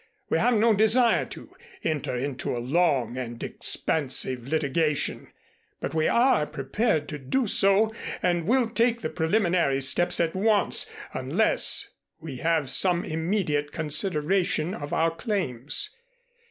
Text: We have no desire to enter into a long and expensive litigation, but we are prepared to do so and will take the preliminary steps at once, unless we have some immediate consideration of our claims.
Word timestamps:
We 0.31 0.39
have 0.39 0.55
no 0.55 0.73
desire 0.73 1.25
to 1.27 1.49
enter 1.83 2.15
into 2.15 2.57
a 2.57 2.57
long 2.57 3.17
and 3.17 3.43
expensive 3.43 4.47
litigation, 4.47 5.27
but 5.79 5.93
we 5.93 6.07
are 6.07 6.47
prepared 6.47 7.07
to 7.09 7.19
do 7.19 7.45
so 7.45 7.93
and 8.19 8.47
will 8.47 8.67
take 8.67 9.01
the 9.01 9.11
preliminary 9.11 9.79
steps 9.79 10.19
at 10.19 10.33
once, 10.35 10.89
unless 11.13 11.87
we 12.19 12.37
have 12.37 12.71
some 12.71 13.05
immediate 13.05 13.71
consideration 13.71 14.73
of 14.73 14.91
our 14.91 15.11
claims. 15.11 15.91